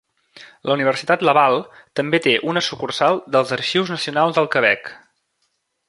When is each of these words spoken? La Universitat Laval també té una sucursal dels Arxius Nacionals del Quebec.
La 0.69 0.71
Universitat 0.75 1.25
Laval 1.29 1.57
també 1.99 2.21
té 2.27 2.33
una 2.53 2.65
sucursal 2.69 3.21
dels 3.37 3.55
Arxius 3.59 3.93
Nacionals 3.97 4.41
del 4.41 4.51
Quebec. 4.57 4.95